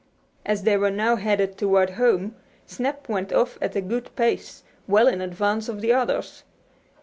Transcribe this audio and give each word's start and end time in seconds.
As 0.47 0.63
they 0.63 0.77
were 0.77 0.89
now 0.89 1.15
headed 1.15 1.59
toward 1.59 1.91
home 1.91 2.35
"Snap" 2.65 3.07
went 3.07 3.31
off 3.31 3.59
at 3.61 3.75
a 3.75 3.81
good 3.81 4.09
pace, 4.15 4.63
well 4.87 5.07
in 5.07 5.21
advance 5.21 5.69
of 5.69 5.79
the 5.79 5.93
others. 5.93 6.43